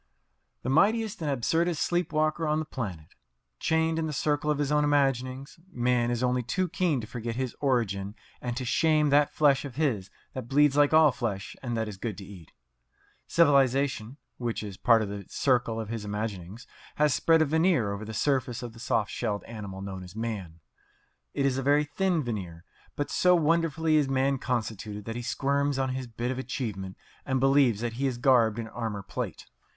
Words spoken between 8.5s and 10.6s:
to shame that flesh of his that